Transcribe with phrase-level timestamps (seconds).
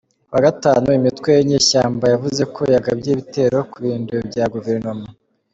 [0.27, 5.05] Ku wa gatanu, imitwe y'inyeshyamba yavuze ko yagabye ibitero ku birindiro bya guverinoma.